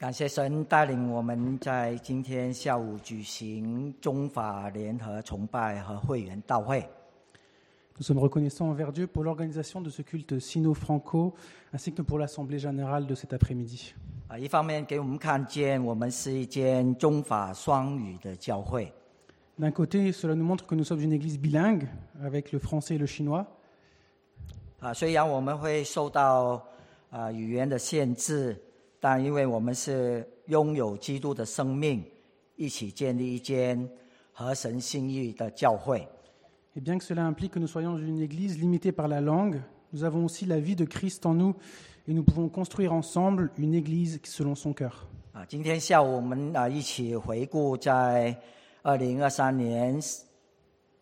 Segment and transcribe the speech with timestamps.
[0.00, 6.82] 感谢神带领我们在今天下午举行中法联合崇拜和会员大会。
[7.98, 11.34] Nous sommes reconnaissants envers Dieu pour l'organisation de ce culte sino-franco,
[11.74, 13.92] ainsi que pour l'Assemblée générale de cet après-midi.
[14.28, 18.90] 啊，一方面给我们看见我们是一间中法双语的教会
[19.58, 21.86] ，D'un côté, cela nous montre que nous sommes une église bilingue,
[22.22, 23.44] avec le français et le chinois.
[24.80, 26.64] 啊，虽然我们会受到
[27.10, 28.56] 啊语言的限制，
[29.00, 32.04] 但因为我们是拥有基督的生命，
[32.56, 33.88] 一起建立一间
[34.32, 36.06] 合神心意的教会。
[36.76, 40.24] Et bien que cela implique que nous soyons une église limitée par la langue, nous avons
[40.26, 41.54] aussi la vie de Christ en nous
[42.06, 44.92] et nous pouvons construire ensemble une église selon son cœur.
[45.32, 48.36] 啊，今天下午我们啊一起回顾在
[48.82, 49.98] 二零二三年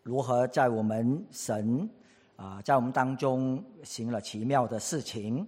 [0.03, 1.89] 如何在我们神
[2.35, 5.45] 啊在我们当中行了奇妙的事情。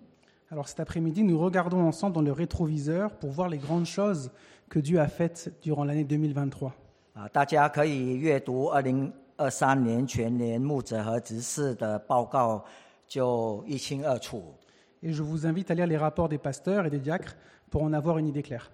[0.50, 4.30] Alors cet après-midi, nous regardons ensemble dans le rétroviseur pour voir les grandes choses
[4.68, 6.72] que Dieu a faites durant l'année 2023.
[7.14, 12.62] 啊，大家可以阅读二零二三年全年牧者和执事的报告，
[13.08, 14.54] 就一清二楚。
[15.02, 17.34] Et je vous invite à lire les rapports des pasteurs et des diacres
[17.70, 18.70] pour en avoir une idée claire.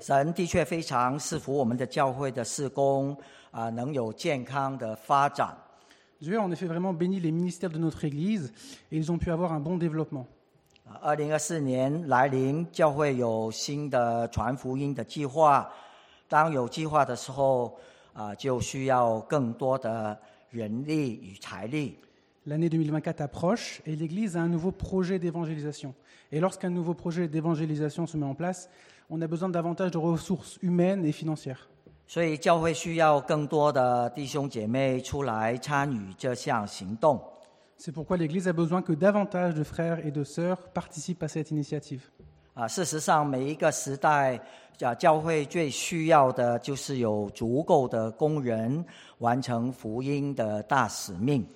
[0.00, 3.16] 神的确非常赐福我们的教会的事工
[3.52, 5.56] 啊，能有健康的发展。
[6.20, 8.52] Dieu a en effet vraiment béni les ministères de notre Église
[8.90, 10.26] et ils ont pu avoir un bon développement.
[10.85, 15.71] 啊，二零二四年来临，教会有新的传福音的计划。
[16.27, 17.77] 当有计划的时候，
[18.13, 20.17] 啊，就需要更多的
[20.49, 21.97] 人力与财力。
[22.47, 25.93] L'année 2024 approche et l'Église a un nouveau projet d'évangélisation.
[26.31, 28.67] Et lorsqu'un nouveau projet d'évangélisation se met en place,
[29.09, 31.67] on a besoin davantage de ressources humaines et financières.
[32.07, 37.21] 所以，教会需要更多的弟兄姐妹出来参与这项行动。
[37.80, 42.00] C'est pourquoi l'Église a besoin que davantage de frères et de sœurs participent à cette initiative.
[42.54, 44.40] 啊，事实上，每一个时代，
[44.80, 48.82] 啊，教会最需要的就是有足够的工人
[49.18, 51.46] 完成福音的大使命。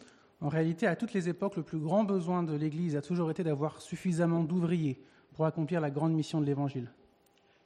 [0.41, 3.43] En réalité, à toutes les époques, le plus grand besoin de l'Église a toujours été
[3.43, 4.99] d'avoir suffisamment d'ouvriers
[5.35, 6.89] pour accomplir la grande mission de l'Évangile.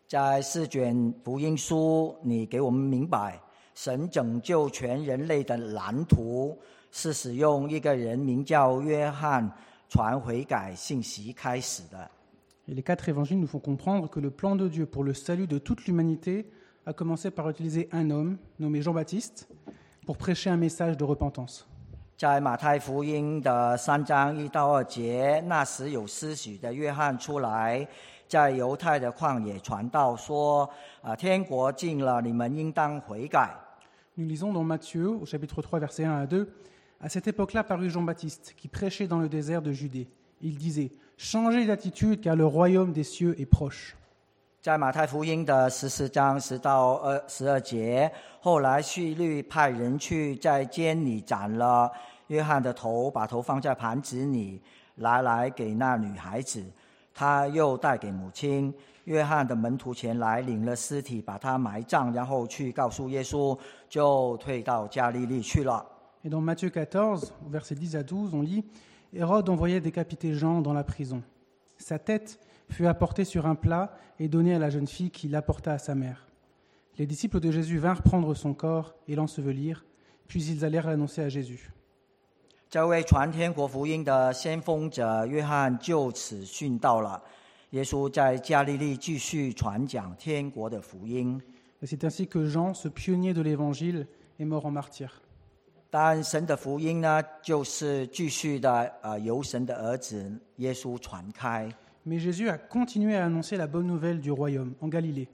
[0.07, 3.41] 在四卷福音书，你给我们明白，
[3.75, 6.57] 神拯救全人类的蓝图
[6.92, 9.52] 是使用一个人名叫约翰
[9.88, 12.10] 传悔改信息开始的。
[12.68, 15.58] Et les quatre évangiles nous font comprendre que le plan de Dieu pour le salut de
[15.58, 16.46] toute l'humanité
[16.86, 19.48] a commencé par utiliser un homme nommé Jean-Baptiste
[20.06, 21.66] pour prêcher un message de repentance.
[22.18, 27.88] 在马太福音的三章一到二节，那时有施许的约翰出来，
[28.28, 30.70] 在犹太的旷野传道，说
[31.02, 33.56] ：“啊，天国近了，你们应当悔改。
[34.18, 36.46] Nous lisons dans Matthieu, au chapitre 3, versets 1 à 2,
[37.02, 40.10] À cette époque-là parut Jean-Baptiste, qui prêchait dans le désert de Judée.
[40.42, 43.96] Il disait Changez d'attitude, car le royaume des cieux est proche.
[44.62, 48.12] ”在马太福音的十四章十到二十二节，
[48.42, 51.90] 后来叙律派人去在监里斩了
[52.28, 54.62] 约翰的头，把头放在盘子里，
[54.96, 56.62] 拿来给那女孩子，
[57.14, 58.74] 他又带给母亲。
[59.06, 65.86] 约翰的门徒前来领了尸体，把他埋葬，然后去告诉耶稣，就退到加利利去了。
[66.26, 68.66] Et dans Matthieu 14, versets 10 à 12, on lit
[69.14, 71.24] Hérode envoyait décapiter Jean dans la prison.
[71.78, 75.74] Sa tête fut apportée sur un plat et donnée à la jeune fille qui l'apporta
[75.74, 76.28] à sa mère.
[76.98, 79.86] Les disciples de Jésus vinrent prendre son corps et l'ensevelir,
[80.28, 81.72] puis ils allèrent l'annoncer à Jésus.
[91.84, 94.08] C'est ainsi que Jean, ce pionnier de l'Évangile,
[94.40, 95.22] est mort en martyr.
[95.92, 101.68] 但神的福音呢，就是继续的呃由神的儿子耶稣传开。
[102.06, 105.28] Mais Jésus a continué à annoncer la bonne nouvelle du royaume en Galilée.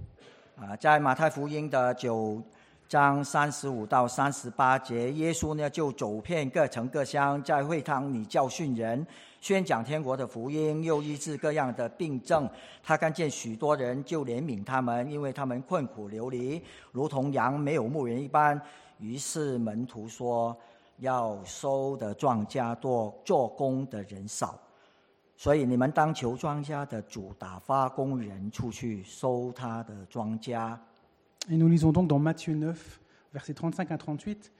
[0.56, 2.42] 啊，在马太福音的九
[2.88, 9.06] 章三十五到三十八节，耶稣呢就走遍各城各乡，在会堂里教训人，
[9.42, 12.50] 宣讲天国的福音，又医治各样的病症。
[12.82, 16.62] 他看见许多人，就怜悯他们，因为他们困苦流离，
[16.94, 18.60] 如同羊没有牧人一般。
[18.99, 24.61] 于是门徒说：“要收的庄稼多，做工的人少。”
[25.37, 30.79] 所以你们当求庄稼的主打发工人出去收他的庄稼。
[31.49, 33.01] Et nous lisons donc dans Matthieu 9,
[33.33, 34.53] versets 35 à 38,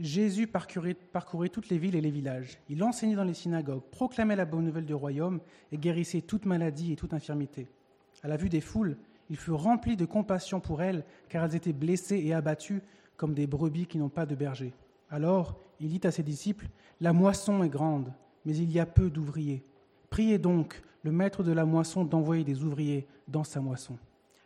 [0.00, 2.58] Jésus parcourait, parcourait toutes les villes et les villages.
[2.68, 5.40] Il enseignait dans les synagogues, proclamait la bonne nouvelle du royaume
[5.70, 7.68] et guérissait toute maladie et toute infirmité.
[8.22, 8.96] À la vue des foules,
[9.28, 12.82] il fut rempli de compassion pour elles, car elles étaient blessées et abattues
[13.16, 14.72] comme des brebis qui n'ont pas de berger.
[15.10, 16.68] Alors il dit à ses disciples,
[17.00, 18.12] La moisson est grande,
[18.44, 19.64] mais il y a peu d'ouvriers.
[20.10, 23.96] Priez donc le maître de la moisson d'envoyer des ouvriers dans sa moisson.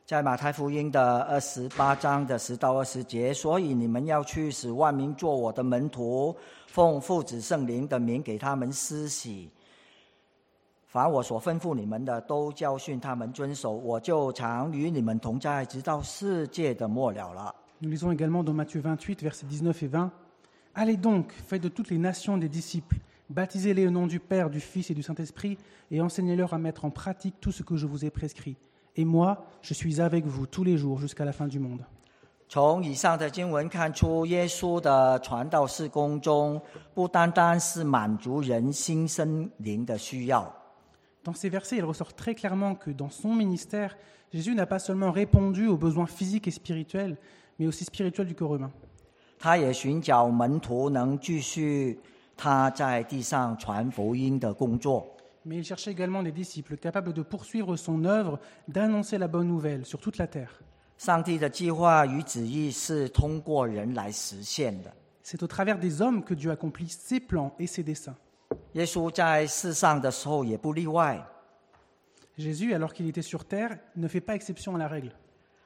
[0.06, 6.36] 在马太福音的二十八章的十到二十节，所以你们要去使万民做我的门徒，
[6.66, 9.50] 奉父子圣灵的名给他们施洗。
[10.88, 17.54] 凡我所吩咐你们的，都教训他们遵守，我就常与你们同在，直到世界的末了了。
[17.80, 20.10] Nous lisons également dans Matthieu 28, versets 19 et 20.
[20.74, 22.96] Allez donc, faites de toutes les nations des disciples,
[23.28, 25.58] baptisez-les au nom du Père, du Fils et du Saint-Esprit,
[25.90, 28.56] et enseignez-leur à mettre en pratique tout ce que je vous ai prescrit.
[28.96, 31.80] Et moi, je suis avec vous tous les jours jusqu'à la fin du monde.
[32.48, 36.60] 从以上的经文看出，耶稣的传道事工中，
[36.94, 40.54] 不单单是满足人心身灵的需要，
[41.23, 43.97] Dans ces versets, il ressort très clairement que dans son ministère,
[44.33, 47.17] Jésus n'a pas seulement répondu aux besoins physiques et spirituels,
[47.57, 48.71] mais aussi spirituels du corps humain.
[55.45, 59.85] Mais il cherchait également des disciples capables de poursuivre son œuvre, d'annoncer la bonne nouvelle
[59.85, 60.61] sur toute la terre.
[65.23, 68.17] C'est au travers des hommes que Dieu accomplit ses plans et ses desseins.
[68.73, 71.23] 耶稣在世上的时候也不例外
[72.37, 75.11] Jésus, alors qu'il était sur terre, ne fait pas exception à la règle.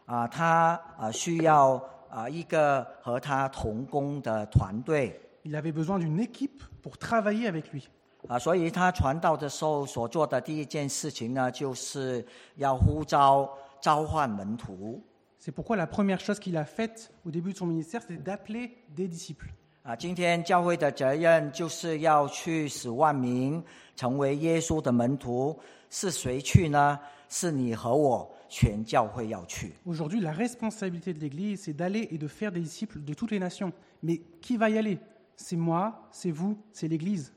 [0.06, 7.83] 啊，他啊需要啊一个和他同工的团队 Il avait besoin d'une équipe pour travailler avec lui.
[8.27, 12.25] 啊，所以他传道的时候所做的第一件事情呢，就是
[12.56, 15.01] 要呼召召唤门徒
[15.39, 18.77] C'est pourquoi la première chose qu'il a faite au début de son ministère, c'était d'appeler
[18.89, 19.53] des disciples.
[19.83, 19.95] 啊。
[19.95, 23.63] 今天教会的责任就是要去使万民
[23.95, 25.57] 成为耶稣的门徒，
[25.89, 27.00] 是谁去呢？
[27.30, 29.74] 是你和我全教会要去。
[29.85, 33.71] Aujourd'hui, la responsabilité de l'Église, c'est d'aller et de faire des disciples de toutes les nations.
[34.01, 35.00] Mais qui va y aller
[35.35, 37.31] C'est moi, c'est vous, c'est l'Église.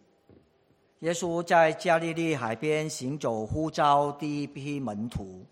[1.01, 5.45] 耶稣在加利利海边行走，呼召第一批门徒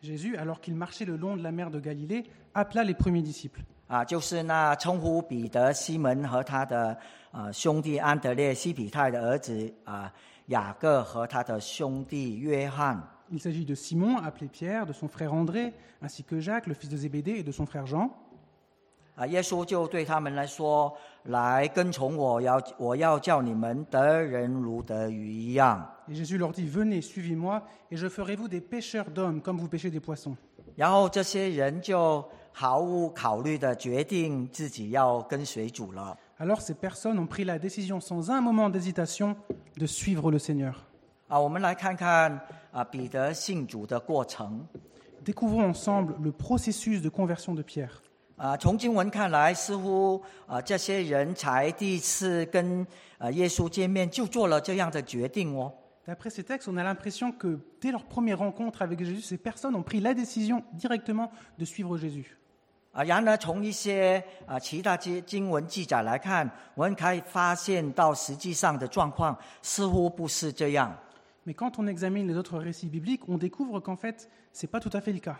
[0.00, 2.24] Jésus, alors qu'il marchait le long de la mer de Galilée,
[2.54, 3.62] appela les premiers disciples.
[3.90, 6.96] 啊，就是那称呼彼得、西门和他的
[7.32, 10.12] 呃兄弟安德烈、西比泰的儿子啊
[10.46, 13.02] 雅各和他的兄弟约翰
[13.32, 16.88] Il s'agit de Simon, appelé Pierre, de son frère André, ainsi que Jacques, le fils
[16.88, 18.10] de Zébédée, et de son frère Jean.
[19.14, 19.26] 啊。
[19.26, 25.84] 耶稣就对他们来说：“来跟从我，要我要叫你们得人如得鱼一样。
[26.08, 29.90] Et Jésus leur dit, Venez, suivez-moi, et je ferai vous des pêcheurs d'hommes, comme vous pêchez
[29.90, 30.36] des poissons.
[30.74, 36.17] ”然后这些人就毫无考虑的决定自己要跟随主了。
[36.39, 39.35] Alors ces personnes ont pris la décision sans un moment d'hésitation
[39.77, 40.75] de suivre le Seigneur.
[41.27, 42.39] 啊，我们来看看
[42.71, 44.67] 啊彼得信主的过程。
[45.23, 47.89] Découvrons ensemble le processus de conversion de Pierre.
[48.37, 52.85] 啊，从经文看来，似乎啊这些人才第一次跟
[53.17, 55.73] 啊耶稣见面就做了这样的决定哦。
[56.05, 59.73] D'après ces textes, on a l'impression que dès leur première rencontre avec Jésus, ces personnes
[59.75, 62.37] ont pris la décision directement de suivre Jésus.
[62.92, 70.92] 啊，然而从一些啊其他经经文记载来看，我们可以发现到实际上的状况似乎不是这样。
[71.46, 75.00] Mais quand on examine les autres récits bibliques, on découvre qu'en fait, c'est pas tout à
[75.00, 75.36] fait le cas.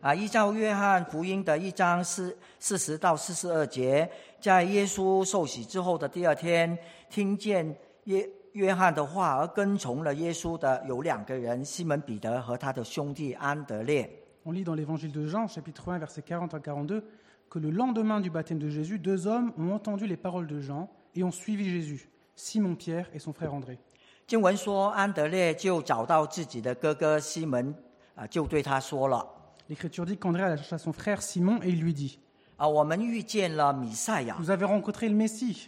[0.00, 4.08] 啊，依照约翰福音的一章四四十到四十二节，
[4.40, 6.78] 在耶稣受洗之后的第二天，
[7.10, 14.08] 听见约约翰的话而跟从了耶稣的有两个人，西门彼得和他的兄弟安德烈。
[14.45, 17.03] On lit dans l'évangile de Jean, chapitre 1, versets 40 à 42,
[17.49, 20.89] que le lendemain du baptême de Jésus, deux hommes ont entendu les paroles de Jean
[21.15, 23.79] et ont suivi Jésus, Simon-Pierre et son frère André.
[24.27, 27.73] 经文说，安德烈就找到自己的哥哥西门，
[28.15, 29.25] 啊，就对他说了：
[29.67, 32.17] L'Écriture dit qu'André alla chercher son frère Simon et il lui dit
[32.57, 34.37] 啊，我们遇见了弥赛亚。
[34.39, 35.67] Vous avez rencontré le Messie.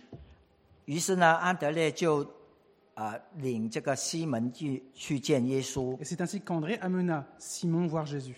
[0.85, 2.23] 于是呢，安德烈就
[2.93, 8.35] 啊领这个西门去去见耶稣 Et。c'est ainsi qu'André amena Simon voir Jésus.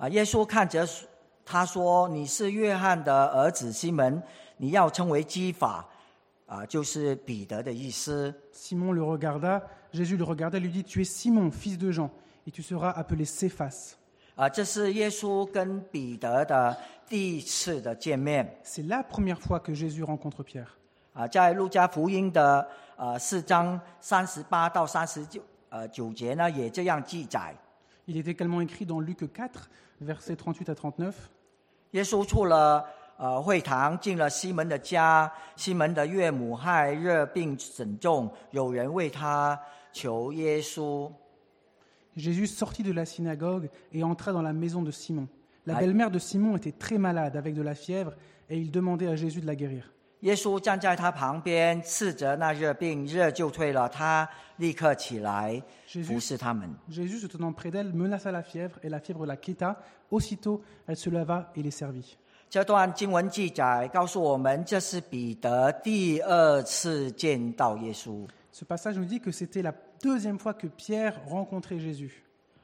[0.00, 0.86] 啊，耶稣看着
[1.44, 4.22] 他说：“你是约翰的儿子西门，
[4.56, 5.86] 你要称为基法，
[6.46, 8.34] 啊，就是彼得的意思。
[8.52, 12.10] Simon le regarda, Jésus le regarda et lui dit Tu es Simon, fils de Jean,
[12.46, 13.92] et tu seras appelé Céphas.
[14.34, 16.76] 啊，这是耶稣跟彼得的
[17.08, 18.60] 第一次的见面。
[18.64, 20.66] C'est la première fois que Jésus rencontre Pierre.
[21.14, 27.54] 啊，在路加福音的呃四章三十八到三十九呃九节呢，也这样记载。
[28.06, 29.48] Il est également écrit dans Luc 4,
[30.00, 31.30] versets 38 à 39.
[31.92, 32.84] 耶稣出了
[33.16, 35.32] 呃会堂，进了西门的家。
[35.56, 39.58] 西门的岳母害热病甚重，有人为他
[39.92, 41.10] 求耶稣。
[42.16, 45.28] Jésus sortit de la synagogue et entra dans la maison de Simon.
[45.66, 45.86] La Aïe.
[45.86, 48.14] belle-mère de Simon était très malade avec de la fièvre
[48.48, 49.92] et il demandait à Jésus de la guérir.
[50.21, 55.61] 耶稣站在他旁边，斥责那热病，热就退了，他立刻起来
[56.05, 56.69] 服侍他们。
[56.89, 59.75] Jésus, se tenant près d'elle, menaça la fièvre, et la fièvre la quitta.
[60.11, 62.17] Aussitôt, elle se leva et les servit.
[62.49, 68.27] 这段经文记载告诉我们，这是彼得第二次见到耶稣。
[68.53, 69.73] Ce passage nous dit que c'était la
[70.03, 72.11] deuxième fois que Pierre rencontrait Jésus.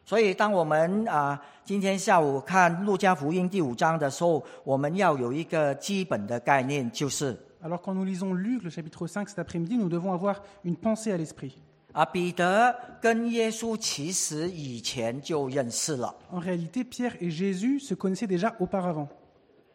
[0.06, 10.77] 所以，当我们啊今天下午看路加福音第五章的时候，我们要有一个基本的概念，就是 Alors quand nous lisons Luc, le chapitre 5, cet après-midi, nous devons avoir une
[10.77, 11.55] pensée à l'esprit.
[11.93, 19.09] 啊，彼得跟耶稣其实以前就认识了， En réalité, Pierre et Jésus se connaissaient déjà auparavant.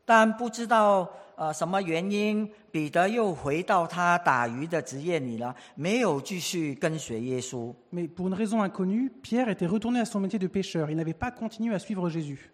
[0.04, 7.72] 但不知道呃什么原因，彼得又回到他打鱼的职业里了，没有继续跟随耶稣。
[7.92, 10.90] Mais pour une raison inconnue, Pierre était retourné à son métier de pêcheur.
[10.90, 12.52] Il n'avait pas continué à suivre Jésus.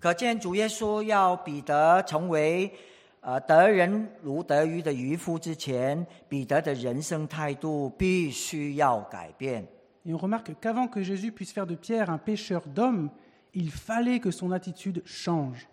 [0.00, 2.72] 可见主耶稣要彼得成为
[3.24, 9.66] 呃得人如得鱼的渔夫之前，彼得的人生态度必须要改变。
[10.06, 13.10] Et on remarque qu'avant que Jésus puisse faire de Pierre un pêcheur d'hommes,
[13.52, 15.66] il fallait que son attitude change.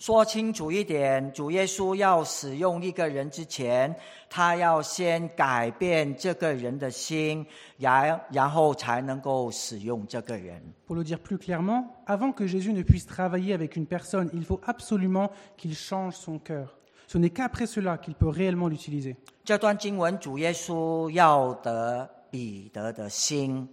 [0.00, 3.94] 说清楚一点，主耶稣要使用一个人之前，
[4.30, 10.58] 他要先改变这个人的心，然然后才能够使用这个人。
[10.88, 14.42] Pour le dire plus clairement, avant que Jésus ne puisse travailler avec une personne, il
[14.42, 16.78] faut absolument qu'il change son cœur.
[17.14, 19.16] Ce n'est qu'après cela qu'il peut réellement l'utiliser.
[19.44, 23.68] 这段经文，主耶稣要得彼得的心。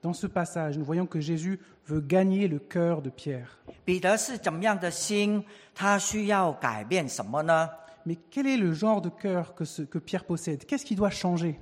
[0.00, 3.48] Dans ce passage, nous voyons que Jésus veut gagner le cœur de Pierre.
[3.84, 5.42] 彼得是怎么样的心？
[5.74, 7.68] 他需要改变什么呢？
[8.06, 11.10] Mais quel est le genre de cœur que, ce- que Pierre possède Qu'est-ce qui doit
[11.10, 11.56] changer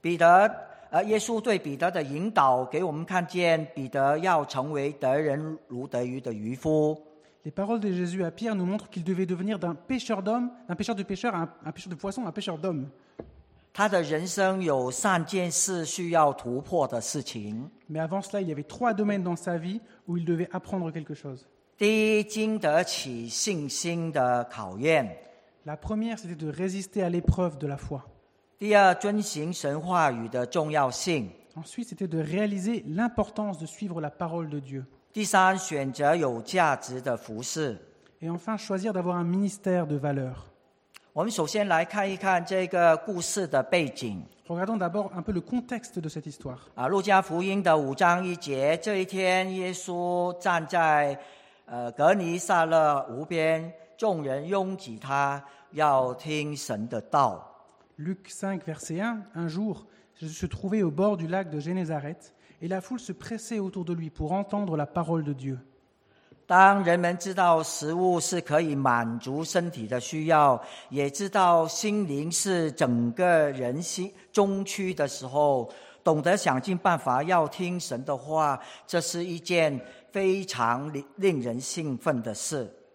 [0.00, 0.50] 彼得，
[0.90, 6.96] 呃，耶稣对彼得的引导，给我们看见彼得要成为得人如得鱼的渔夫。
[7.45, 10.75] les paroles de Jésus à Pierre nous montrent qu'il devait devenir d'un pêcheur d'hommes, d'un
[10.75, 12.89] pêcheur de pêcheurs un, un pêcheur de poissons, un pêcheur d'hommes.
[17.89, 20.91] Mais avant cela, il y avait trois domaines dans sa vie où il devait apprendre
[20.91, 21.47] quelque chose.
[25.65, 28.05] La première, c'était de résister à l'épreuve de la foi.
[31.55, 34.85] Ensuite, c'était de réaliser l'importance de suivre la parole de Dieu.
[35.13, 37.77] 第三，选择有价值的服饰。
[38.19, 40.33] Et enfin, choisir d'avoir un ministère de valeur.
[41.13, 44.25] 我们首先来看一看这个故事的背景。
[44.47, 46.57] Regardons d'abord un peu le contexte de cette histoire.
[46.73, 51.15] 啊，路加福音的五章一节，这一天，耶稣站在
[51.67, 55.43] 呃格尼撒勒湖边，众人拥挤他，
[55.73, 57.47] 要听神的道。
[57.99, 59.21] Luc 5, verset 1.
[59.35, 59.77] Un jour,
[60.21, 63.93] se trouvait au bord du lac de Génézareth, et la foule se pressait autour de
[63.93, 65.59] lui pour entendre la parole de Dieu.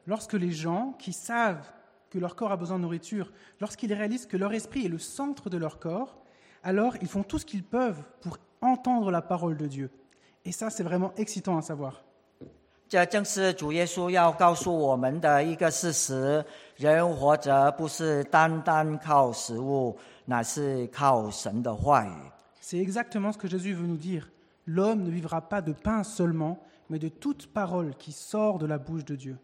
[0.06, 1.66] Lorsque les gens qui savent
[2.10, 5.50] que leur corps a besoin de nourriture, lorsqu'ils réalisent que leur esprit est le centre
[5.50, 6.16] de leur corps,
[6.67, 9.89] alors ils font tout ce qu'ils peuvent pour entendre la parole de Dieu.
[10.45, 12.03] Et ça, c'est vraiment excitant à savoir.
[12.89, 16.45] 这正是主耶稣要告诉我们的一个事实：
[16.75, 22.13] 人活着不是单单靠食物，乃是靠神的话语。
[22.61, 24.29] C'est exactement ce que Jésus veut nous dire.
[24.65, 28.77] L'homme ne vivra pas de pain seulement, mais de toute parole qui sort de la
[28.77, 29.37] bouche de Dieu.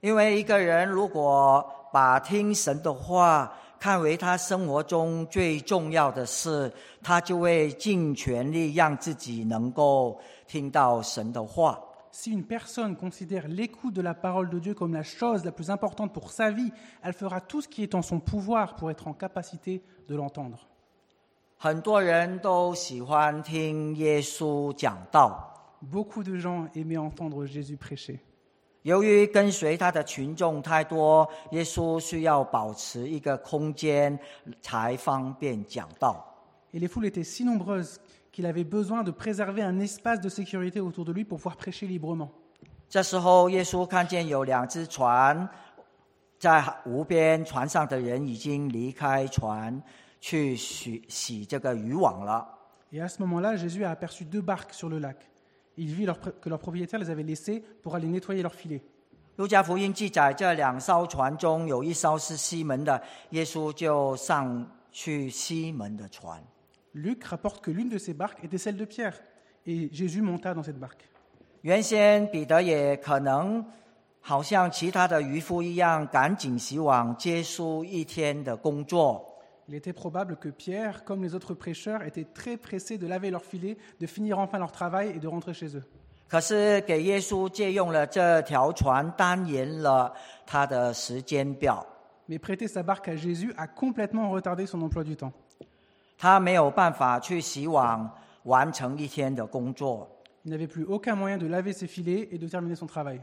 [0.00, 6.71] 因为一个人如果把听神的话 看为他生活中最重要的事，
[7.01, 11.79] 他就会尽全力让自己能够听到神的话。
[12.11, 16.11] Si une personne considère l'écoute de la parole de Dieu comme la chose la plus importante
[16.11, 16.71] pour sa vie,
[17.03, 20.57] elle fera tout ce qui est en son pouvoir pour être en capacité de l'entendre.
[21.57, 25.53] 很多人都喜欢听耶稣讲道
[25.91, 28.19] ，Beaucoup de gens aimaient entendre Jésus prêcher.
[28.83, 34.17] 由于跟随他的群众太多，耶稣需要保持一个空间
[34.61, 36.25] 才方便讲道。
[36.73, 37.99] Et les foules étaient si nombreuses
[38.31, 41.87] qu'il avait besoin de préserver un espace de sécurité autour de lui pour pouvoir prêcher
[41.87, 42.29] librement.
[42.87, 45.49] 这时候，耶稣看见有两只船
[46.39, 49.81] 在湖边，船上的人已经离开船
[50.21, 52.47] 去洗洗这个渔网了。
[52.91, 55.17] Et à ce moment-là, Jésus a aperçu deux barques sur le lac.
[55.78, 58.82] Il vit leur- que leurs propriétaires les avaient laissées pour aller nettoyer leurs filets.
[59.36, 66.40] 路加福音记载，这两艘船中有一艘是西门的，耶稣就上去西门的船。
[66.94, 69.14] Luc rapporte que l'une de ces barques était celle de Pierre.
[69.66, 71.08] Et Jésus monta dans cette barque.
[71.62, 73.64] 原先彼得也可能
[74.20, 79.27] 好像其他的渔夫一样，赶紧洗网，结束一天的工作。
[79.68, 83.44] Il était probable que Pierre, comme les autres prêcheurs, étaient très pressés de laver leurs
[83.44, 85.82] filets, de finir enfin leur travail et de rentrer chez eux.
[86.28, 90.12] 可是给耶稣借用了这条船，单延了
[90.44, 91.86] 他的时间表，
[92.28, 95.32] Mais prêter sa barque à Jésus a complètement retardé son emploi du temps.
[96.18, 98.10] 他没有办法去洗网，
[98.44, 100.08] 完成一天的工作。
[100.44, 103.20] Il n'avait plus aucun moyen de laver ses filets et de terminer son travail.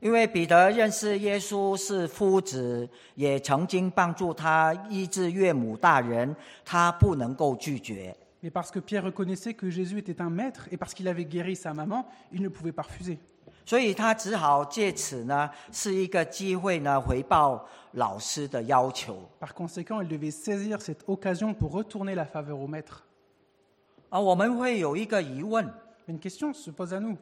[0.00, 8.16] 因为彼得认识耶稣是夫子，也曾经帮助他医治岳母大人，他不能够拒绝。
[8.40, 11.74] Mais parce que Pierre reconnaissait que Jésus était un maître et parce qu'il avait guéri sa
[11.74, 13.18] maman, il ne pouvait pas refuser.
[13.66, 19.28] 所以他只好借此呢，是一个机会呢，回报老师的要求。
[19.40, 23.02] Par conséquent, il devait saisir cette occasion pour retourner la faveur au maître.
[24.10, 25.68] 啊，我们会有一个疑问
[26.06, 27.16] ：Une question se pose à nous.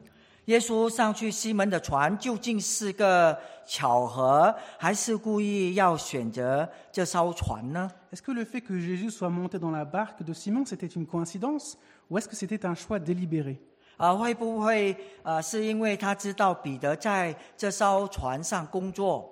[0.46, 7.88] 耶稣上去西门的船，究竟是个巧合，还是故意要选择这艘船呢？
[8.12, 11.06] Est-ce que le fait que Jésus soit monté dans la barque de Simon, c'était une
[11.06, 11.76] coïncidence
[12.08, 13.58] ou est-ce que c'était un choix délibéré
[13.98, 19.28] 啊，会不会啊，是因为他知道彼得在这艘船上工作？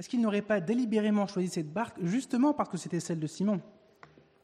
[0.00, 3.60] Est-ce qu'il n'aurait pas délibérément choisi cette barque justement parce que c'était celle de Simon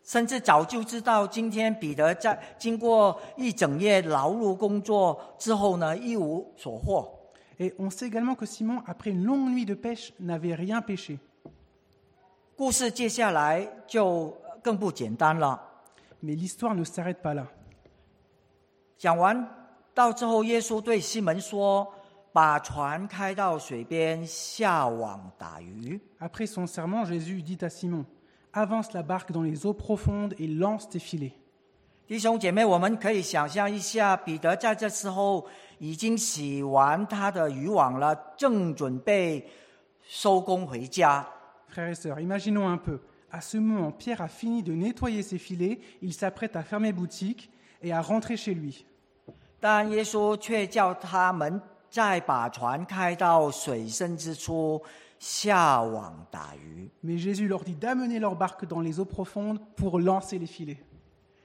[0.04, 7.20] 甚至早就知道今天彼得在经过一整夜劳碌工作之后呢，一无所获。
[7.58, 11.20] Et on sait également que Simon, après une longue nuit de pêche, n'avait rien pêché.
[12.56, 15.62] 故事接下来就更不简单了。
[16.22, 17.46] Mais l'histoire ne s'arrête pas là.
[18.98, 19.48] 讲完
[19.94, 21.94] 到之后，耶稣对西门说
[22.34, 26.00] ：“把船开到水边，下网打鱼。
[26.20, 28.06] Après son serment, Jésus dit à Simon
[28.53, 31.35] Avance la barque dans les eaux profondes et lance tes filets.
[32.07, 35.47] ”弟兄姐妹，我们可以想象一下，彼得在这时候
[35.79, 39.47] 已经洗完他的渔网了，正准备
[40.03, 41.27] 收工回家。
[41.71, 42.99] Frères et sœurs, imaginons un peu.
[43.31, 47.51] À ce moment, Pierre a fini de nettoyer ses filets, il s'apprête à fermer boutique
[47.83, 48.87] et à rentrer chez lui.
[49.61, 55.12] 但耶稣却叫他们再把船开到水深之处，下网打鱼。
[57.02, 60.78] Mais Jésus leur dit d'amener leur barque dans les eaux profondes pour lancer les filets.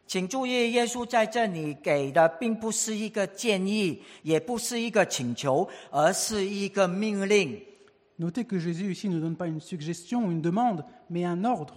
[0.07, 7.63] 请注意，耶稣在这里给的并不是一个建议，也不是一个请求，而是一个命令。
[8.19, 11.75] Notez que Jésus ici ne donne pas une suggestion ou une demande, mais un ordre.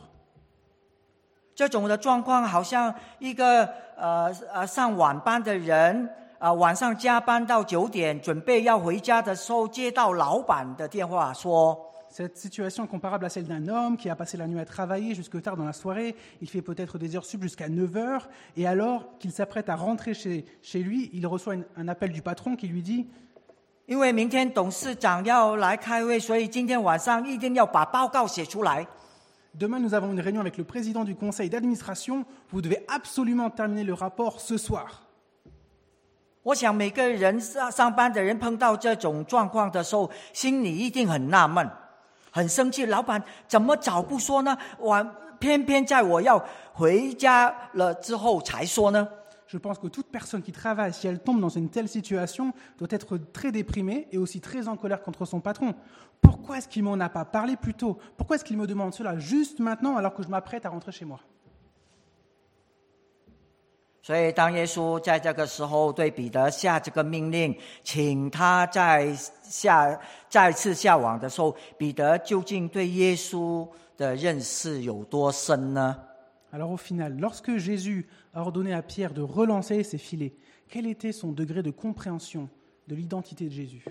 [1.53, 3.65] 这种的状况，好像一个
[3.97, 6.09] 呃呃上晚班的人，
[6.39, 15.15] 啊、晚上加班到九点，准备要回家的时候，接到老板的电话说 Cette situation est comparable à celle d'un homme qui a passé la nuit à travailler
[15.15, 18.67] jusque tard dans la soirée, il fait peut-être des heures sup jusqu'à 9 heures, et
[18.67, 22.67] alors qu'il s'apprête à rentrer chez, chez lui, il reçoit un appel du patron qui
[22.67, 23.07] lui dit
[29.53, 32.25] Demain, nous avons une réunion avec le président du conseil d'administration.
[32.49, 35.07] Vous devez absolument terminer le rapport ce soir.
[35.45, 35.49] Je
[36.43, 36.61] pense
[42.34, 42.86] 每个人上上班的人碰到这种状况的时候，心里一定很纳闷，很生气。
[42.86, 44.56] 老板怎么早不说呢？
[44.80, 46.42] 晚偏偏在我要
[46.72, 49.08] 回家了之后才说呢？
[49.48, 52.88] Je pense que toute personne qui travaille, si elle tombe dans une telle situation, doit
[52.90, 55.72] être très déprimée et aussi très en colère contre son patron.
[56.20, 59.16] Pourquoi est-ce qu'il m'en a pas parlé plus tôt Pourquoi est-ce qu'il me demande cela
[59.18, 61.20] juste maintenant alors que je m'apprête à rentrer chez moi
[64.02, 75.96] 所以，当耶稣在这个时候对彼得下这个命令，请他在下再次下网的时候，彼得究竟对耶稣的认识有多深呢？
[76.52, 80.34] Alors au final, lorsque Jésus a ordonné à Pierre de relancer ses filets,
[80.68, 82.48] quel était son degré de compréhension
[82.86, 83.82] de l'identité de Jésus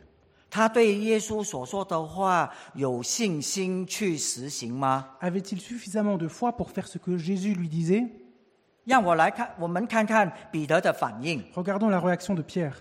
[0.49, 5.17] 他对耶稣所说的话有信心去实行吗？
[5.19, 8.07] Avait-il suffisamment de foi pour faire ce que Jésus lui disait
[8.84, 11.44] 让我来看，我们看看彼得的反应。
[11.54, 12.72] Regardons la réaction de Pierre.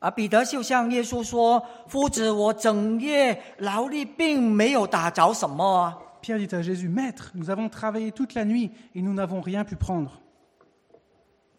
[0.00, 5.98] 啊，彼得就向耶稣说：“夫子，我整夜劳力，并没有打着什么啊。
[6.22, 9.76] Pierre dit à Jésus, Maître, nous avons travaillé toute la nuit et nous n'avons rien pu
[9.76, 10.10] prendre.”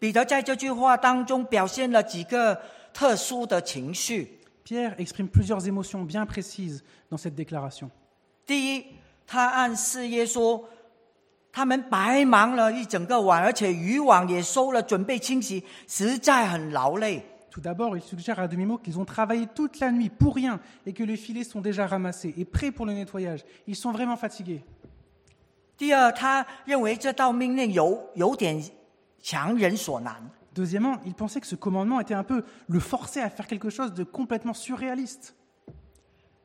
[0.00, 2.60] 彼得在这句话当中表现了几个
[2.92, 4.40] 特殊的情绪。
[4.64, 7.90] Pierre exprime plusieurs émotions bien précises dans cette déclaration.
[8.44, 8.86] 第一，
[9.24, 10.60] 他暗示耶稣，
[11.51, 17.23] 他们白忙了一整个晚，而且渔网也收了，准备清洗，实在很劳累。
[17.49, 20.93] Tout d'abord, il suggère à demi-mot qu'ils ont travaillé toute la nuit pour rien et
[20.93, 23.43] que les filets sont déjà ramassés et prêts pour le nettoyage.
[23.65, 24.61] Ils sont vraiment fatigués.
[25.75, 28.63] 第二，他认为这道命令有有点
[29.21, 30.29] 强人所难。
[30.53, 33.93] Deuxièmement, il pensait que ce commandement était un peu le forcer à faire quelque chose
[33.93, 35.33] de complètement surréaliste.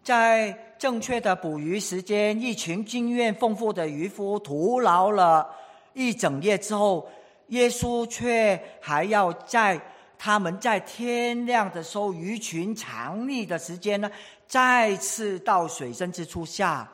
[0.07, 5.45] 在正确的捕鱼时间，一群经验丰富的渔夫徒劳了
[5.93, 7.05] 一整夜之后，
[7.47, 9.77] 耶稣却还要在
[10.17, 14.09] 他们在天亮的时候，鱼群藏匿的时间呢，
[14.47, 16.89] 再次到水深之处下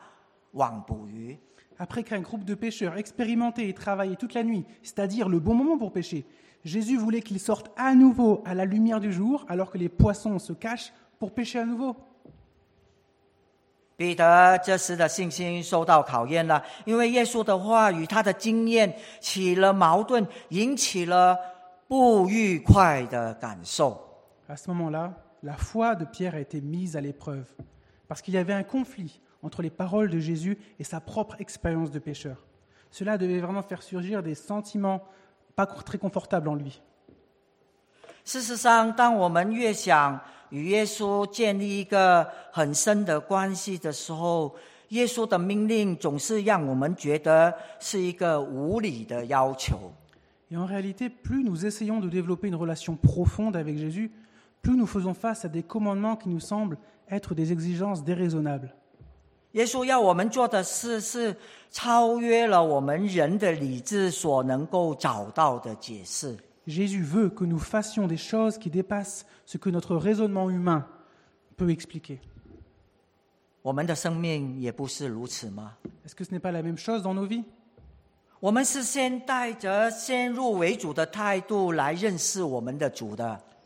[0.50, 1.38] 网捕鱼。
[1.78, 5.92] Après qu'un groupe de pêcheurs expérimenté et travaillé toute la nuit, c'est-à-dire le bon moment pour
[5.92, 6.24] pêcher,
[6.64, 10.40] Jésus voulait qu'ils sortent à nouveau à la lumière du jour alors que les poissons
[10.40, 11.94] se cachent pour pêcher à nouveau.
[13.95, 21.37] 彼得这时的信心受到考验了，因为耶稣的话与他的经验起了矛盾，引起了
[21.87, 23.99] 不愉快的感受。
[24.47, 25.13] À ce moment-là,
[25.43, 27.45] la foi de Pierre a été mise à l'épreuve
[28.07, 31.91] parce qu'il y avait un conflit entre les paroles de Jésus et sa propre expérience
[31.91, 32.37] de pêcheur.
[32.91, 35.01] Cela devait vraiment faire surgir des sentiments
[35.55, 36.81] pas très confortables en lui.
[38.23, 40.19] 事实上，当我们越想
[40.54, 44.54] 与耶稣建立一个很深的关系的时候，
[44.90, 49.92] 耶稣的命令总是让我们觉得是一个无理的要求。
[50.48, 54.12] Et en réalité, plus nous essayons de développer une relation profonde avec Jésus,
[54.62, 56.78] plus nous faisons face à des commandements qui nous semblent
[57.10, 58.70] être des exigences déraisonnables.
[59.54, 61.34] 耶稣要我们做的事是
[61.72, 66.36] 超越了我们人的理智所能够找到的解释。
[66.66, 70.86] Jésus veut que nous fassions des choses qui dépassent ce que notre raisonnement humain
[71.56, 72.20] peut expliquer.
[76.04, 77.44] Est-ce que ce n'est pas la même chose dans nos vies?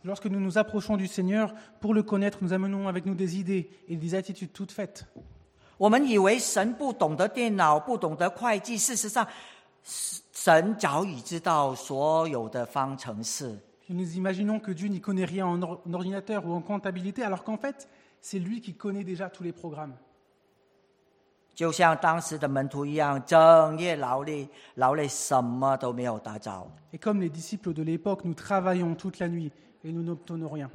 [0.04, 3.70] Lorsque nous nous approchons du Seigneur, pour le connaître, nous amenons avec nous des idées
[3.88, 5.06] et des attitudes toutes faites.
[10.40, 13.58] 神早已知道所有的方程式。
[13.88, 17.56] Nous imaginons que Dieu n'y connaît rien en, or- en ordinateur ou en comptabilité, alors qu'en
[17.56, 17.88] fait,
[18.20, 19.94] c'est lui qui connaît déjà tous les programmes.
[21.56, 26.70] 就像当时的门徒一样，整夜劳力，劳累什么都没有得着。
[26.92, 29.50] Et comme les disciples de l'époque, nous travaillons toute la nuit
[29.82, 30.70] et nous n'obtenons rien.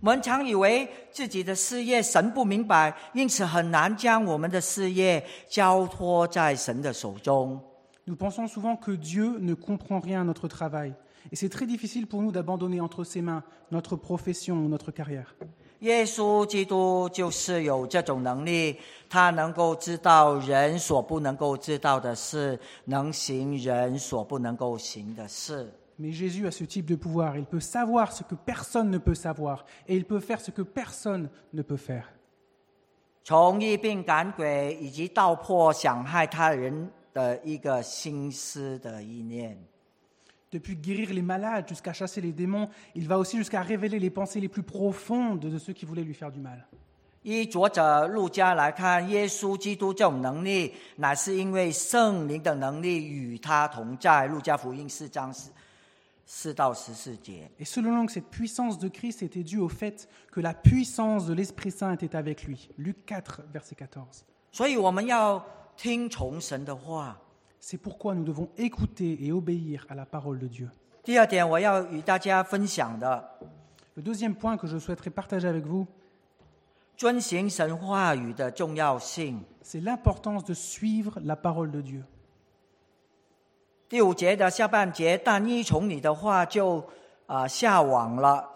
[0.00, 7.60] 我们常以为自己的事业神不明白，因此很难将我们的事业交托在神的手中。
[8.07, 10.93] Nous pensons souvent que Dieu ne comprend rien à notre travail.
[11.31, 15.35] Et c'est très difficile pour nous d'abandonner entre ses mains notre profession ou notre carrière.
[15.81, 18.77] 耶稣基督就是有这种能力，
[19.09, 25.71] 他能够知道人所不能够知道的事，能行人所不能够行的事。
[25.97, 27.37] Mais Jésus a ce type de pouvoir.
[27.37, 29.65] Il peut savoir ce que personne ne peut savoir.
[29.87, 32.05] Et il peut faire ce que personne ne peut faire.
[33.23, 39.57] 从疫病赶鬼以及道破想害他人 的一个心思的意念。
[40.51, 44.41] Depuis guérir les malades jusqu'à chasser les démons, il va aussi jusqu'à révéler les pensées
[44.41, 46.65] les plus profondes de ceux qui voulaient lui faire du mal.
[47.23, 54.25] 依作者路加来看，耶稣基督这种能力，乃是因为圣灵的能力与他同在。
[54.25, 55.51] 路加福音四章四
[56.25, 57.49] 四到十四节。
[57.59, 61.33] Et selon nous, cette puissance de Christ était due au fait que la puissance de
[61.33, 62.69] l'Esprit Saint était avec lui.
[62.77, 64.23] Luc 4, verset 14.
[64.51, 65.64] 所以我们要听从神的话。
[67.59, 70.69] C'est pourquoi nous devons écouter et obéir à la parole de Dieu.
[71.03, 73.23] 第二点，我要与大家分享的，
[73.95, 75.87] Le deuxième point que je souhaiterais partager avec vous,
[76.97, 79.43] 遵行神话语的重要性。
[79.61, 82.03] c'est l'importance de suivre la parole de Dieu.
[83.89, 86.83] 第五节的下半节，但依从你的话就
[87.27, 88.47] 啊、下网了。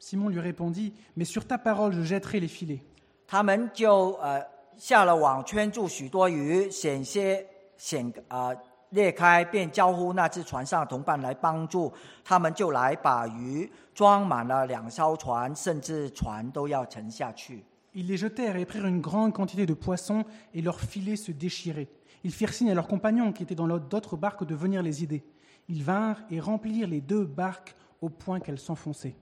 [0.00, 2.80] Simon lui répondit, Mais sur ta parole, je jetterai les filets.
[3.26, 4.44] 他们就呃
[4.78, 8.50] 下了网，圈住许多鱼，险些险啊、
[8.90, 11.92] 裂开，便招呼那只船上的同伴来帮助。
[12.24, 17.64] 他们就来把鱼装满了两艘船，甚至船都要沉下去。
[17.94, 21.88] Ils les jetèrent et prirent une grande quantité de poissons, et leurs filets se déchiraient.
[22.24, 25.04] Ils firent signe à leurs compagnons qui étaient dans l'autre- d'autres barques de venir les
[25.04, 25.22] aider.
[25.68, 29.14] Ils vinrent et remplirent les deux barques au point qu'elles s'enfonçaient.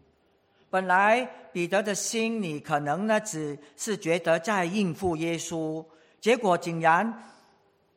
[0.77, 5.85] 本来彼得的心里可能呢只是觉得在应付耶稣，
[6.21, 7.13] 结果竟然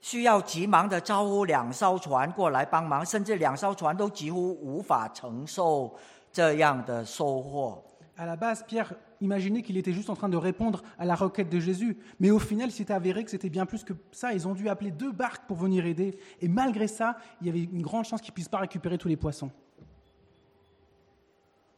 [0.02, 5.96] 需要急忙的招呼两艘船过来帮忙，甚至两艘船都几乎无法承受
[6.34, 7.82] 这样的收获。
[8.18, 11.50] À la base, Pierre imaginait qu'il était juste en train de répondre à la requête
[11.50, 14.32] de Jésus, mais au final, il s'est avéré que c'était bien plus que ça.
[14.32, 17.64] Ils ont dû appeler deux barques pour venir aider, et malgré ça, il y avait
[17.64, 19.52] une grande chance qu'ils ne puissent pas récupérer tous les poissons.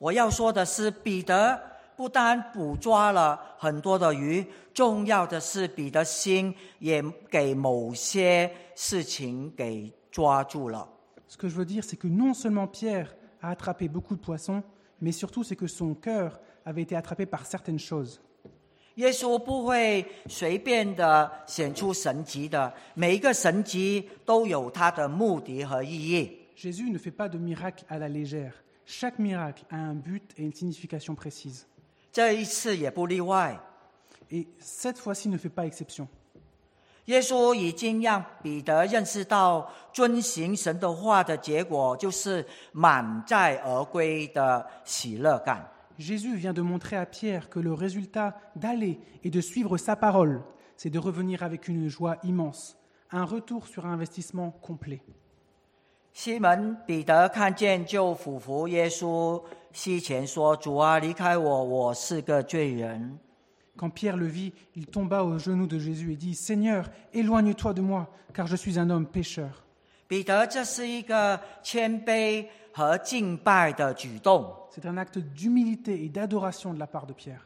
[0.03, 1.57] 我要说的是，彼得
[1.95, 10.89] 不单捕抓了很多的鱼，重要的是彼得心也给某些事情给抓住了。
[11.29, 14.65] Ce que je veux dire, c'est que non seulement Pierre a attrapé beaucoup de poissons,
[14.99, 18.19] mais surtout c'est que son cœur avait été attrapé par certaines choses.
[18.97, 26.39] 耶稣不会随便的显出神迹的，每一个神迹都有它的目的和意义。
[26.57, 28.62] Jésus ne fait pas de miracle à la légère.
[28.86, 31.66] Chaque miracle a un but et une signification précise.
[32.12, 33.60] 这一次也不例外。
[34.30, 36.08] Et cette fois-ci ne fait pas exception.
[37.06, 45.66] 耶稣已经让彼得认识到，遵行神的话的结果就是满载而归的喜乐感。
[45.98, 50.44] Jésus vient de montrer à Pierre que le résultat d'aller et de suivre sa parole,
[50.76, 52.78] c'est de revenir avec une joie immense,
[53.12, 55.02] un retour sur un investissement complet.
[56.13, 63.19] 西门彼得看见，就俯伏耶稣膝前说：“主啊，离开我，我是个罪人。
[63.77, 68.07] Quand Pierre le vit, il tomba aux genoux de Jésus et dit Seigneur, éloigne-toi de moi,
[68.35, 69.51] car je suis un homme pécheur.
[70.07, 74.55] ”彼得这是一个谦卑和敬拜的举动。
[74.71, 77.41] C'est un acte d'humilité et d'adoration de la part de Pierre.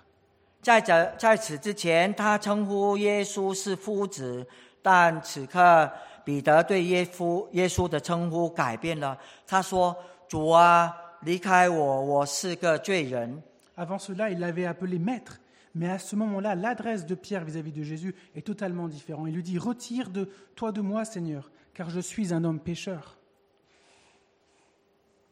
[0.60, 4.44] 在这在此之前，他称呼耶稣是夫子，
[4.82, 5.88] 但此刻
[6.25, 9.17] 彼得对耶夫耶稣的称呼改变了。
[9.47, 13.41] 他说：“主啊，离开我，我是个罪人。
[13.75, 15.39] Avant cela, il l'avait appelé maître.
[15.73, 19.27] Mais à ce moment-là, l'adresse de Pierre vis-à-vis de Jésus est totalement différente.
[19.29, 23.17] Il lui dit Retire de toi de moi, Seigneur, car je suis un homme pécheur.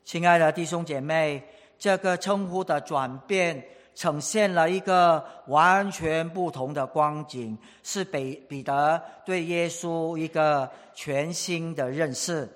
[0.05, 1.43] ”亲爱的弟兄姐妹，
[1.77, 3.63] 这个称呼的转变，
[3.94, 12.48] 呈现了一个完全不同的光景，是彼彼得对耶稣一个全新的认识。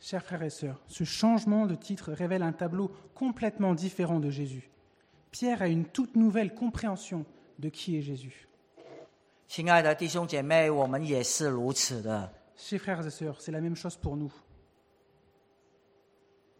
[0.00, 4.68] Chers frères et sœurs, ce changement de titre révèle un tableau complètement différent de Jésus.
[5.30, 7.24] Pierre a une toute nouvelle compréhension
[7.58, 8.48] de qui est Jésus.
[9.46, 12.32] 亲爱的弟兄姐妹，我们也是如此的。
[12.58, 14.30] Chers frères et sœurs, c'est la même chose pour nous.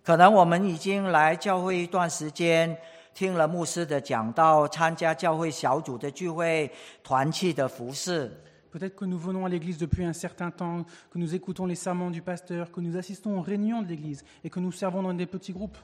[0.05, 2.77] 可能我们已经来教会一段时间，
[3.13, 6.72] 听了牧师的讲道，参加教会小组的聚会、
[7.04, 8.32] 团契的服饰。
[8.72, 12.12] Peut-être que nous venons à l'Église depuis un certain temps, que nous écoutons les sermons
[12.12, 15.26] du pasteur, que nous assistons aux réunions de l'Église et que nous servons dans des
[15.26, 15.78] petits groupes.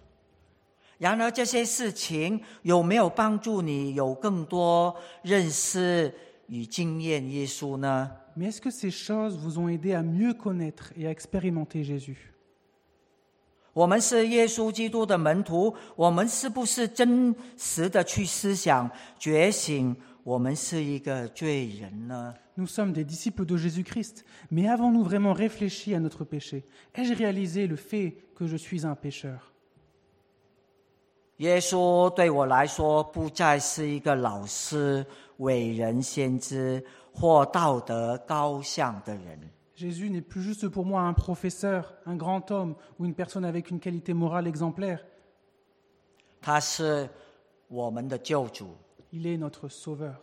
[0.99, 6.13] 然而，这些事情有没有帮助你有更多认识
[6.47, 8.11] 与经验耶稣呢？
[8.37, 12.33] Mais est-ce que ces choses vous ont aidé à mieux connaître et à expérimenter Jésus
[13.78, 19.94] 我们是耶稣基督的门徒，我们是不是真实的去思想觉醒？
[20.24, 27.76] 我们是一个罪人呢？Nous sommes des disciples de Jésus-Christ, mais avons-nous vraiment réfléchi à notre péché Ai-je réalisé le
[27.76, 29.38] fait que je suis un pécheur
[31.36, 39.38] 耶稣对我来说，不再是一个老师、伟人、先知或道德高尚的人。
[39.77, 43.79] Jésus n'est plus juste pour moi un professeur, un grand homme ou une personne avec une
[43.79, 44.99] qualité morale exemplaire.
[46.41, 47.09] 他是
[47.67, 48.75] 我们的救主。
[49.11, 50.15] Il est notre sauveur.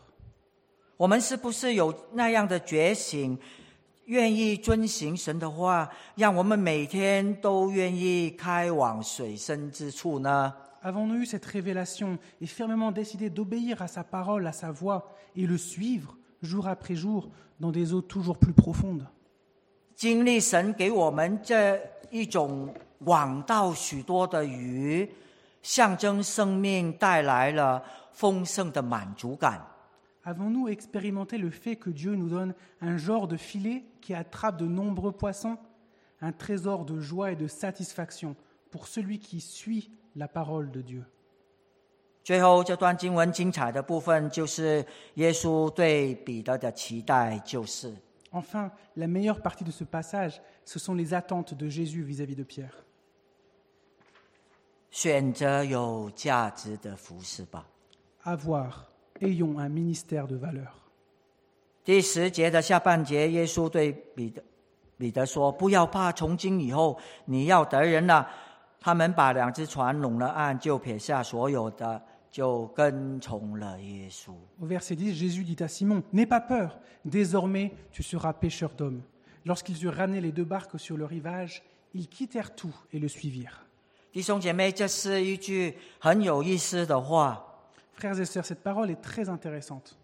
[0.96, 3.38] 我们是不是有那样的觉醒，
[4.04, 10.52] 愿意遵行神的话，让我们每天都愿意开往水深之处呢？
[10.82, 15.46] Avons-nous eu cette révélation et fermement décidé d'obéir à sa parole, à sa voix et
[15.46, 19.06] le suivre jour après jour dans des eaux toujours plus profondes
[19.95, 21.79] 经历神给我们这
[22.09, 25.09] 一种网到许多的鱼，
[25.61, 29.65] 象征生命带来了丰盛的满足感。
[30.23, 35.11] Avons-nous expérimenté le fait que Dieu nous donne un genre de filet qui attrape de nombreux
[35.11, 35.57] poissons
[36.21, 38.35] Un trésor de joie et de satisfaction
[38.71, 41.03] pour celui qui suit la parole de Dieu.
[42.23, 44.83] 最后这段经文精彩的部分，就是
[45.15, 47.93] 耶稣对彼得的期待，就是。
[48.34, 52.74] Enfin, la meilleure partie de ce passage, ce sont les attentes de Jésus vis-à-vis de Pierre.
[54.90, 57.66] 选择有价值的服饰吧。
[58.24, 58.72] Avoir,
[59.20, 60.68] ayons un ministère de valeur.
[61.84, 64.42] 第十节的下半节，耶稣对彼得
[64.98, 68.28] 彼得说：“不要怕，从今以后你要得人了。”
[68.82, 72.13] 他们把两只船拢了岸，就撇下所有的，就跟从了耶稣。
[74.61, 79.01] Au verset 10, Jésus dit à Simon, N'aie pas peur, désormais tu seras pêcheur d'hommes.
[79.45, 83.65] Lorsqu'ils eurent ramené les deux barques sur le rivage, ils quittèrent tout et le suivirent.
[87.93, 89.97] Frères et sœurs, cette parole est très intéressante.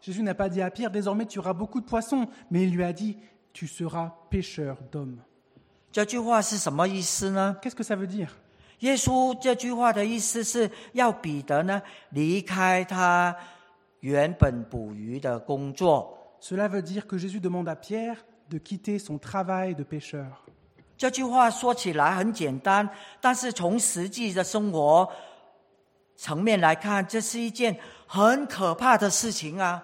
[0.00, 2.84] Jésus n'a pas dit à Pierre, désormais tu auras beaucoup de poissons, mais il lui
[2.84, 3.16] a dit,
[3.55, 5.19] tu seras pêcheur d'hommes.
[5.91, 7.57] 这句话是什么意思呢？
[7.61, 8.29] Qu'est-ce que ça veut dire
[8.79, 13.35] 耶稣这句话的意思是要彼得呢离开他
[13.99, 18.17] 原本捕鱼的工作， Cela veut dire que Jésus demande à Pierre
[18.49, 20.25] de quitter son travail de pêcheur.
[20.97, 22.89] 这句话说起来很简单，
[23.19, 25.07] 但是从实际的生活
[26.15, 29.83] 层面来看，这是一件很可怕的事情啊！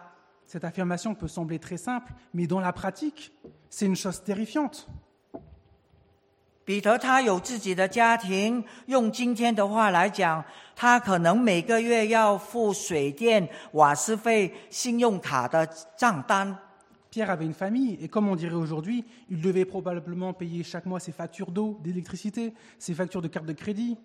[0.51, 3.33] Cette affirmation peut sembler très simple, mais dans la pratique,
[3.69, 4.87] c'est une chose terrifiante.
[6.63, 10.43] 彼得他有自己的家庭，用今天的话来讲，
[10.75, 16.57] 他可能每个月要付水电、瓦斯费、信用卡的账单。
[17.09, 20.99] Pierre avait une famille, et comme on dirait aujourd'hui, il devait probablement payer chaque mois
[20.99, 23.97] ses factures d'eau, d'électricité, ses factures de carte de crédit,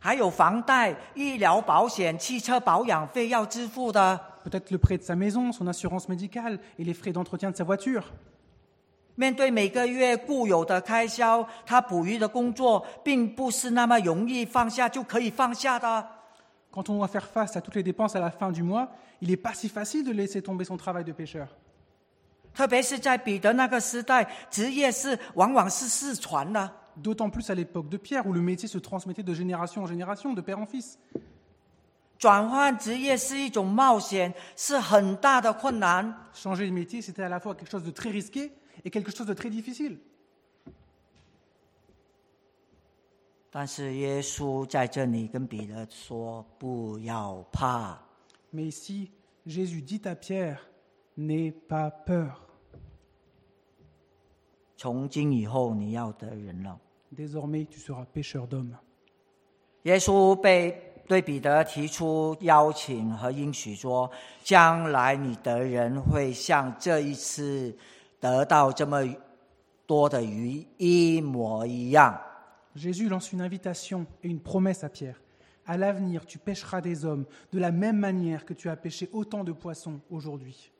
[0.00, 4.27] 还有房贷、医疗保险、汽车保养费要支付的。
[4.44, 7.64] peut-être le prêt de sa maison, son assurance médicale et les frais d'entretien de sa
[7.64, 8.12] voiture.
[9.16, 16.04] 面对每个月固有的开销，他捕鱼的工作并不是那么容易放下就可以放下的。
[16.72, 18.88] Quand on doit faire face à toutes les dépenses à la fin du mois,
[19.20, 21.46] il n'est pas si facile de laisser tomber son travail de pêcheur.
[22.52, 26.70] 特别是在彼得那个时代，职业是往往是世传的。
[27.00, 30.32] D'autant plus à l'époque de Pierre, où le métier se transmettait de génération en génération,
[30.32, 30.98] de père en fils.
[32.19, 36.13] 转换职业是一种冒险，是很大的困难。
[36.33, 38.51] Changer de métier, c'était à la fois quelque chose de très risqué
[38.83, 39.97] et quelque chose de très difficile.
[43.49, 47.97] 但是耶稣在这里跟彼得说：“不要怕
[48.53, 49.09] ，Mais ici,
[49.47, 50.59] Jésus dit à Pierre,
[51.17, 52.33] n'aie pas peur.
[54.77, 56.79] 从今以后你要得人了。
[57.15, 58.75] Désormais, tu seras pêcheur d'hommes.
[59.83, 64.07] ”耶稣被对彼得提出邀请和应许说
[64.45, 67.75] ：“将来你得人会像这一次
[68.19, 69.03] 得到这么
[69.87, 72.15] 多的鱼一模一样。”
[72.77, 75.19] Jésus lance une invitation et une promesse à Pierre.
[75.65, 79.43] À l'avenir, tu pêcheras des hommes de la même manière que tu as pêché autant
[79.43, 80.71] de poissons aujourd'hui.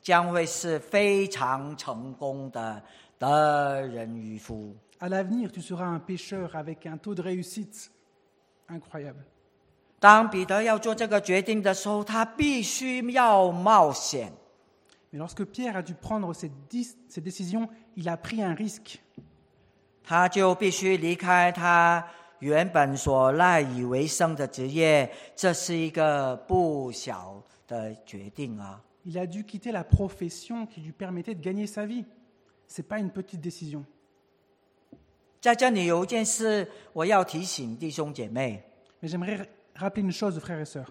[0.00, 2.82] 将会是非常成功的
[3.18, 4.74] 得人渔夫。
[5.00, 7.90] À l'avenir, tu seras un pêcheur avec un taux de réussite
[8.70, 9.22] incroyable.
[9.98, 14.32] 当彼得要做这个决定的时候，他必须要冒险。
[15.12, 18.98] Mais lorsque Pierre a dû prendre cette, dis- cette décision, il a pris un risque.
[20.04, 22.06] 他就必须离开他
[22.40, 32.04] 原本所赖以为生的职业，这是一个不小的决定啊！Il a dû quitter la profession qui lui permettait de gagner sa vie.
[32.68, 33.84] Ce n'est pas une petite décision.
[35.40, 38.62] 在这里有一件事，我要提醒弟兄姐妹
[39.00, 39.46] ：Mais j'aimerais
[39.78, 40.86] rappeler une chose, frères et sœurs.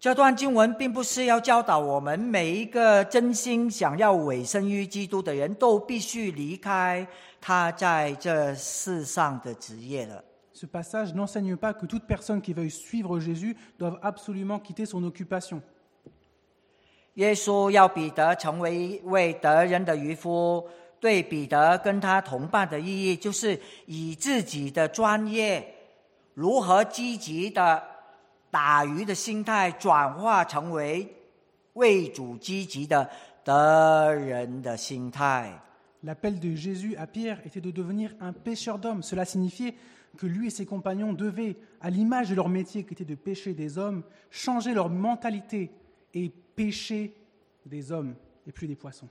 [0.00, 7.04] 这段经文并不是要教导我们每一个真心想要委身于基督的人都必须离开
[7.40, 10.22] 他在这世上的职业了。
[10.54, 15.60] Ce passage n'enseigne pas que toute personne qui veuille suivre Jésus doive absolument quitter son occupation.
[17.14, 20.64] 耶稣要彼得成为一位得人的渔夫，
[21.00, 25.74] 对彼得跟他同伴的意义，就是以自己的专业
[26.37, 27.81] 如何积极的
[28.49, 31.07] 打鱼的心态，转化成为
[31.73, 33.09] 为主积极的
[33.43, 35.59] 得人的心态。
[36.03, 39.01] L'appel de Jésus à Pierre était de devenir un pêcheur d'hommes.
[39.01, 39.73] Cela signifiait
[40.17, 43.53] que lui et ses compagnons devaient, à l'image de leur métier qui était de pêcher
[43.53, 45.71] des hommes, changer leur mentalité
[46.13, 47.15] et pêcher
[47.65, 48.15] des hommes
[48.45, 49.07] et plus des poissons.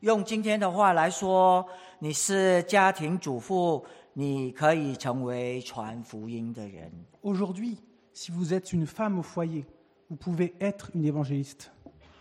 [0.00, 1.66] 用今天的话来说，
[2.00, 3.82] 你是家庭主妇，
[4.14, 6.90] 你可以成为传福音的人。
[7.22, 7.78] Aujourd'hui,
[8.12, 9.64] si vous êtes une femme au foyer,
[10.08, 11.70] vous pouvez être une évangéliste.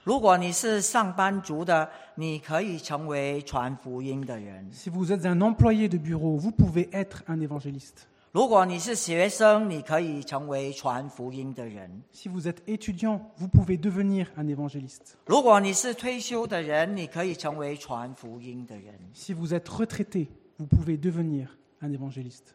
[0.04, 8.06] 如果你是上班族的，你可以成为传福音的人； Si vous êtes un employé de bureau, vous pouvez être un évangéliste.
[8.32, 15.16] 如果你是学生，你可以成为传福音的人； Si vous êtes étudiant, vous pouvez devenir un évangéliste.
[15.26, 18.94] 如果你是退休的人，你可以成为传福音的人。
[19.16, 20.28] Si vous êtes retraité,
[20.60, 21.48] vous pouvez devenir
[21.82, 22.54] un évangéliste.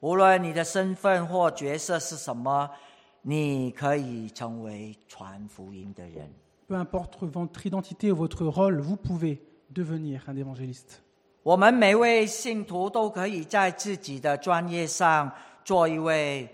[0.00, 2.70] 无论你的身份或角色是什么，
[3.22, 6.28] 你可以成为传福音的人。
[6.68, 9.38] Peu importe votre identité ou votre rôle, vous pouvez
[9.72, 11.00] devenir un évangéliste.
[11.42, 15.30] 我们每位信徒都可以在自己的专业上
[15.64, 16.48] 做一位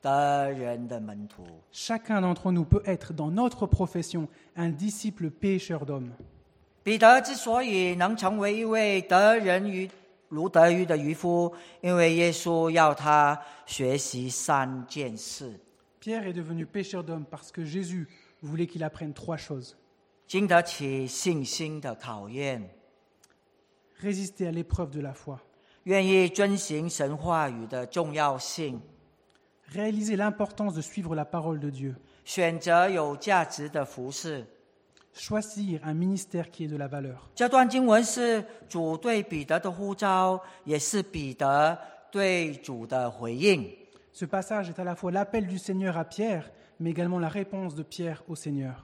[0.00, 1.44] 得人的门徒。
[1.72, 6.12] Chacun d'entre nous peut être dans notre profession un disciple pêcheur d'hommes.
[6.82, 9.90] 彼得之所以能成为一位得人于
[10.32, 15.58] 如得鱼的渔夫，因为耶稣要他学习三件事：
[16.00, 18.06] Pierre est devenu pêcheur d'hommes parce que Jésus
[18.42, 19.74] voulait qu'il apprenne trois choses.
[20.26, 22.68] 经得起信心的考验，
[24.02, 25.38] Résister à l'épreuve de la foi,
[25.84, 28.80] 愿意遵行神话语的重要性，
[29.72, 31.94] réaliser l'importance de suivre la parole de Dieu,
[32.24, 34.46] 选择有价值的服饰，
[35.12, 37.30] choisir un ministère qui est de la valeur.
[37.34, 41.78] 这段经文是主对彼得的呼召，也是彼得
[42.10, 43.68] 对主的回应。
[44.12, 47.74] Ce passage est à la fois l'appel du Seigneur à Pierre, mais également la réponse
[47.74, 48.74] de Pierre au Seigneur.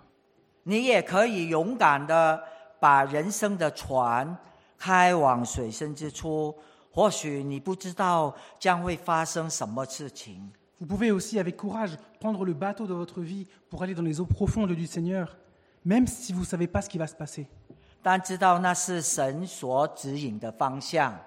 [0.65, 2.43] 你也可以勇敢的
[2.81, 4.37] 把人生的船
[4.79, 6.55] 开往水深之处。
[6.91, 14.21] 或许你不知道将会发生什么事情， Vous pouvez aussi, avec courage, prendre le bateau de votre vie pour aller dans les
[14.21, 15.37] eaux profondes du Seigneur,
[15.85, 17.47] même si vous ne savez pas ce qui va se passer.
[18.03, 21.19] 但知道那是神所指引的方向。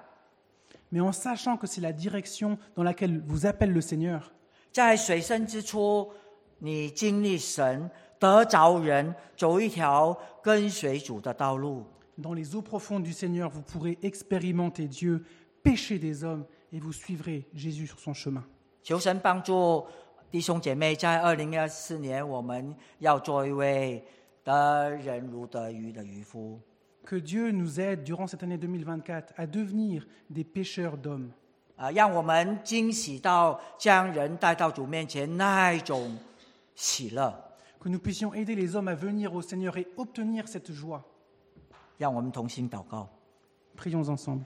[0.89, 4.32] Mais en sachant que c'est la direction dans laquelle vous appelle le Seigneur,
[4.72, 6.12] 在水深之处，
[6.60, 7.89] 你经历神，
[8.20, 11.86] 得着人，走一条跟随主的道路。
[12.18, 15.24] dans les eaux profondes du Seigneur, vous pourrez expérimenter Dieu,
[15.62, 18.43] pécher des hommes, et vous suivrez Jésus sur son chemin.
[18.82, 19.86] 求神帮助
[20.32, 24.20] 弟兄姐妹，在二零二四年，我们要做一位得人如得鱼的渔夫。
[27.05, 31.32] Que Dieu nous aide durant cette année 2024 à devenir des pêcheurs d'hommes.
[37.80, 41.05] Que nous puissions aider les hommes à venir au Seigneur et obtenir cette joie.
[43.76, 44.45] Prions ensemble.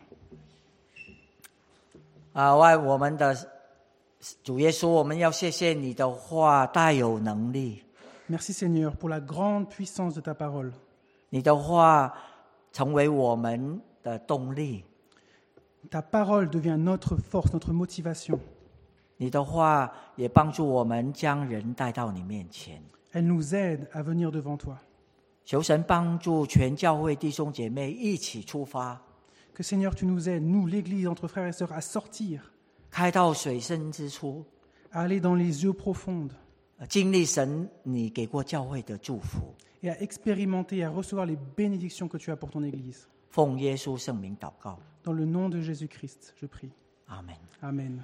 [8.25, 10.71] 为我们的主耶稣，我们要谢谢你的话大有能力， Merci Seigneur pour la grande puissance de ta parole.
[11.29, 12.13] 你的话
[12.71, 14.83] 成为我们的动力，
[15.89, 18.39] Ta parole devient notre force, notre motivation.
[19.17, 22.81] 你的话也帮助我们将人带到你面前。
[23.13, 24.77] Elle nous aide à venir devant toi.
[25.43, 29.01] 求神帮助全教会弟兄姐妹一起出发，
[29.53, 32.39] Que Seigneur, tu nous aides, nous, l'Église, entre frères et sœurs, à sortir,
[32.89, 34.45] 开到水深之处，
[34.91, 36.37] à aller dans les yeux profondes 呃
[36.89, 39.53] 经历神你给过教会的祝福。
[39.83, 43.07] et à expérimenter, à recevoir les bénédictions que tu as pour ton Église.
[43.29, 46.71] 奉耶稣圣名祷告， Dans le nom de Jésus-Christ, je prie.
[47.07, 47.35] 阿门。
[47.61, 48.03] Amen.